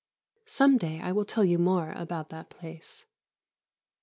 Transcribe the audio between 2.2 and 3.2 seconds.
that place.